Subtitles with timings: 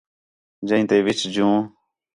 [0.67, 1.57] جئیں تے وِچ جوں